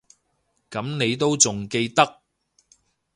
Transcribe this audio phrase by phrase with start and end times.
[0.71, 2.23] 噉你都仲記得